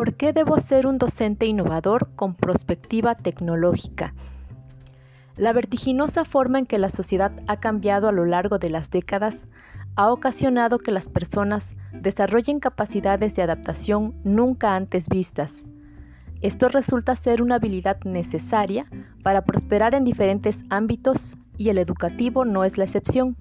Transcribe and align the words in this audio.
¿Por 0.00 0.14
qué 0.14 0.32
debo 0.32 0.58
ser 0.60 0.86
un 0.86 0.96
docente 0.96 1.44
innovador 1.44 2.08
con 2.16 2.34
perspectiva 2.34 3.16
tecnológica? 3.16 4.14
La 5.36 5.52
vertiginosa 5.52 6.24
forma 6.24 6.58
en 6.58 6.64
que 6.64 6.78
la 6.78 6.88
sociedad 6.88 7.32
ha 7.48 7.60
cambiado 7.60 8.08
a 8.08 8.12
lo 8.12 8.24
largo 8.24 8.58
de 8.58 8.70
las 8.70 8.88
décadas 8.88 9.46
ha 9.96 10.10
ocasionado 10.10 10.78
que 10.78 10.90
las 10.90 11.10
personas 11.10 11.76
desarrollen 11.92 12.60
capacidades 12.60 13.34
de 13.34 13.42
adaptación 13.42 14.14
nunca 14.24 14.74
antes 14.74 15.06
vistas. 15.06 15.66
Esto 16.40 16.70
resulta 16.70 17.14
ser 17.14 17.42
una 17.42 17.56
habilidad 17.56 17.98
necesaria 18.06 18.86
para 19.22 19.44
prosperar 19.44 19.94
en 19.94 20.04
diferentes 20.04 20.60
ámbitos 20.70 21.36
y 21.58 21.68
el 21.68 21.76
educativo 21.76 22.46
no 22.46 22.64
es 22.64 22.78
la 22.78 22.84
excepción 22.84 23.36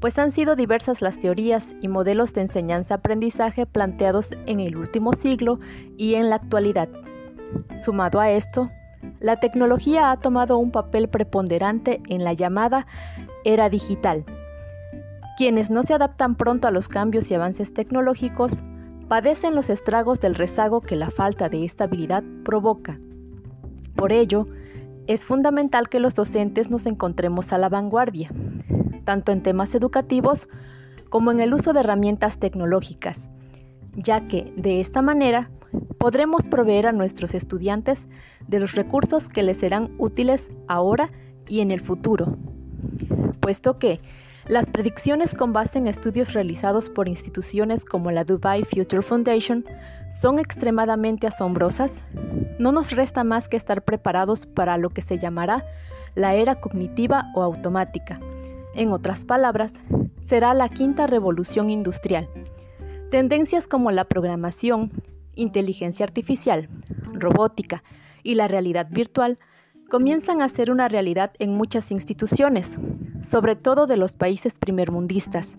pues 0.00 0.18
han 0.18 0.30
sido 0.30 0.56
diversas 0.56 1.02
las 1.02 1.18
teorías 1.18 1.74
y 1.80 1.88
modelos 1.88 2.32
de 2.34 2.42
enseñanza-aprendizaje 2.42 3.66
planteados 3.66 4.36
en 4.46 4.60
el 4.60 4.76
último 4.76 5.14
siglo 5.14 5.58
y 5.96 6.14
en 6.14 6.30
la 6.30 6.36
actualidad. 6.36 6.88
Sumado 7.76 8.20
a 8.20 8.30
esto, 8.30 8.70
la 9.20 9.40
tecnología 9.40 10.10
ha 10.10 10.16
tomado 10.18 10.58
un 10.58 10.70
papel 10.70 11.08
preponderante 11.08 12.00
en 12.08 12.24
la 12.24 12.32
llamada 12.32 12.86
era 13.44 13.68
digital. 13.68 14.24
Quienes 15.36 15.70
no 15.70 15.82
se 15.82 15.94
adaptan 15.94 16.36
pronto 16.36 16.68
a 16.68 16.70
los 16.70 16.88
cambios 16.88 17.30
y 17.30 17.34
avances 17.34 17.72
tecnológicos 17.72 18.62
padecen 19.08 19.54
los 19.54 19.70
estragos 19.70 20.20
del 20.20 20.34
rezago 20.34 20.80
que 20.80 20.96
la 20.96 21.10
falta 21.10 21.48
de 21.48 21.64
estabilidad 21.64 22.22
provoca. 22.44 22.98
Por 23.94 24.12
ello, 24.12 24.46
es 25.06 25.24
fundamental 25.24 25.88
que 25.88 26.00
los 26.00 26.14
docentes 26.14 26.70
nos 26.70 26.86
encontremos 26.86 27.52
a 27.52 27.58
la 27.58 27.68
vanguardia, 27.68 28.30
tanto 29.08 29.32
en 29.32 29.42
temas 29.42 29.74
educativos 29.74 30.50
como 31.08 31.32
en 31.32 31.40
el 31.40 31.54
uso 31.54 31.72
de 31.72 31.80
herramientas 31.80 32.38
tecnológicas, 32.38 33.30
ya 33.94 34.28
que 34.28 34.52
de 34.54 34.80
esta 34.80 35.00
manera 35.00 35.50
podremos 35.96 36.46
proveer 36.46 36.88
a 36.88 36.92
nuestros 36.92 37.34
estudiantes 37.34 38.06
de 38.48 38.60
los 38.60 38.74
recursos 38.74 39.30
que 39.30 39.42
les 39.42 39.56
serán 39.56 39.94
útiles 39.96 40.48
ahora 40.66 41.08
y 41.48 41.60
en 41.60 41.70
el 41.70 41.80
futuro, 41.80 42.36
puesto 43.40 43.78
que 43.78 43.98
las 44.46 44.70
predicciones 44.70 45.34
con 45.34 45.54
base 45.54 45.78
en 45.78 45.86
estudios 45.86 46.34
realizados 46.34 46.90
por 46.90 47.08
instituciones 47.08 47.86
como 47.86 48.10
la 48.10 48.24
Dubai 48.24 48.62
Future 48.62 49.00
Foundation 49.00 49.64
son 50.10 50.38
extremadamente 50.38 51.26
asombrosas, 51.26 52.02
no 52.58 52.72
nos 52.72 52.90
resta 52.90 53.24
más 53.24 53.48
que 53.48 53.56
estar 53.56 53.82
preparados 53.84 54.44
para 54.44 54.76
lo 54.76 54.90
que 54.90 55.00
se 55.00 55.16
llamará 55.16 55.64
la 56.14 56.34
era 56.34 56.56
cognitiva 56.56 57.32
o 57.34 57.42
automática, 57.42 58.20
en 58.78 58.92
otras 58.92 59.24
palabras, 59.24 59.74
será 60.24 60.54
la 60.54 60.68
quinta 60.68 61.06
revolución 61.06 61.68
industrial. 61.68 62.28
Tendencias 63.10 63.66
como 63.66 63.90
la 63.90 64.04
programación, 64.04 64.90
inteligencia 65.34 66.04
artificial, 66.04 66.68
robótica 67.12 67.82
y 68.22 68.36
la 68.36 68.46
realidad 68.46 68.86
virtual 68.88 69.38
comienzan 69.90 70.42
a 70.42 70.48
ser 70.48 70.70
una 70.70 70.88
realidad 70.88 71.32
en 71.38 71.54
muchas 71.54 71.90
instituciones, 71.90 72.78
sobre 73.22 73.56
todo 73.56 73.86
de 73.86 73.96
los 73.96 74.12
países 74.12 74.58
primermundistas, 74.58 75.58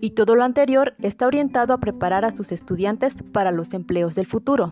y 0.00 0.10
todo 0.10 0.36
lo 0.36 0.44
anterior 0.44 0.94
está 1.00 1.26
orientado 1.26 1.74
a 1.74 1.78
preparar 1.78 2.24
a 2.24 2.30
sus 2.30 2.52
estudiantes 2.52 3.16
para 3.32 3.50
los 3.50 3.74
empleos 3.74 4.14
del 4.14 4.26
futuro. 4.26 4.70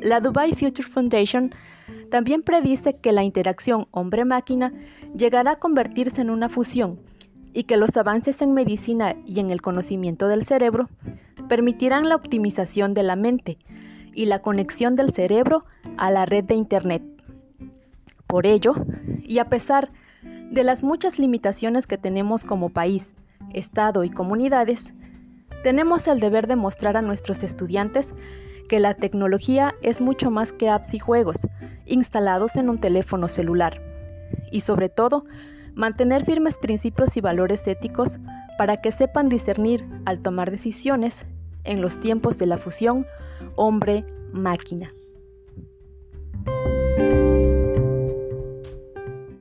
La 0.00 0.20
Dubai 0.20 0.54
Future 0.54 0.88
Foundation 0.88 1.52
también 2.10 2.42
predice 2.42 2.96
que 2.96 3.12
la 3.12 3.22
interacción 3.22 3.86
hombre-máquina 3.90 4.72
llegará 5.16 5.52
a 5.52 5.58
convertirse 5.58 6.22
en 6.22 6.30
una 6.30 6.48
fusión 6.48 7.00
y 7.52 7.64
que 7.64 7.76
los 7.76 7.96
avances 7.96 8.42
en 8.42 8.54
medicina 8.54 9.16
y 9.26 9.40
en 9.40 9.50
el 9.50 9.62
conocimiento 9.62 10.28
del 10.28 10.44
cerebro 10.44 10.86
permitirán 11.48 12.08
la 12.08 12.16
optimización 12.16 12.94
de 12.94 13.02
la 13.02 13.16
mente 13.16 13.58
y 14.14 14.26
la 14.26 14.40
conexión 14.40 14.96
del 14.96 15.12
cerebro 15.12 15.64
a 15.96 16.10
la 16.10 16.26
red 16.26 16.44
de 16.44 16.54
Internet. 16.54 17.02
Por 18.26 18.46
ello, 18.46 18.74
y 19.22 19.38
a 19.38 19.48
pesar 19.48 19.90
de 20.22 20.64
las 20.64 20.82
muchas 20.82 21.18
limitaciones 21.18 21.86
que 21.86 21.98
tenemos 21.98 22.44
como 22.44 22.70
país, 22.70 23.14
Estado 23.54 24.04
y 24.04 24.10
comunidades, 24.10 24.92
tenemos 25.62 26.06
el 26.06 26.20
deber 26.20 26.46
de 26.46 26.56
mostrar 26.56 26.96
a 26.96 27.02
nuestros 27.02 27.42
estudiantes 27.42 28.14
que 28.68 28.78
la 28.78 28.94
tecnología 28.94 29.74
es 29.82 30.00
mucho 30.00 30.30
más 30.30 30.52
que 30.52 30.68
apps 30.68 30.94
y 30.94 30.98
juegos 30.98 31.48
instalados 31.86 32.56
en 32.56 32.68
un 32.68 32.78
teléfono 32.78 33.28
celular. 33.28 33.82
Y 34.52 34.60
sobre 34.60 34.88
todo, 34.88 35.24
mantener 35.74 36.24
firmes 36.24 36.58
principios 36.58 37.16
y 37.16 37.20
valores 37.20 37.66
éticos 37.66 38.18
para 38.58 38.80
que 38.80 38.92
sepan 38.92 39.28
discernir 39.28 39.84
al 40.04 40.20
tomar 40.20 40.50
decisiones 40.50 41.24
en 41.64 41.80
los 41.80 41.98
tiempos 41.98 42.38
de 42.38 42.46
la 42.46 42.58
fusión 42.58 43.06
hombre-máquina. 43.56 44.92